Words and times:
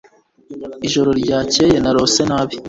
Ijoro 0.87 1.09
ryakeye 1.21 1.75
narose 1.83 2.21
nabi 2.29 2.55